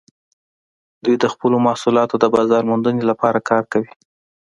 [1.03, 3.91] دوی د خپلو محصولاتو د بازارموندنې لپاره کار کوي